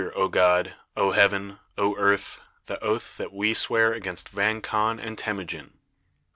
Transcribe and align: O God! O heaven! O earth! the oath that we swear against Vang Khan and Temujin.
O 0.15 0.29
God! 0.29 0.73
O 0.97 1.11
heaven! 1.11 1.59
O 1.77 1.95
earth! 1.95 2.41
the 2.65 2.83
oath 2.83 3.17
that 3.17 3.31
we 3.31 3.53
swear 3.53 3.93
against 3.93 4.29
Vang 4.29 4.59
Khan 4.59 4.99
and 4.99 5.15
Temujin. 5.15 5.73